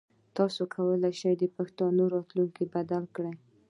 تاسو 0.37 0.61
کولای 0.75 1.13
شئ 1.21 1.33
د 1.39 1.43
پښتو 1.55 1.83
راتلونکی 2.15 2.63
بدل 2.73 3.03
کړئ. 3.15 3.33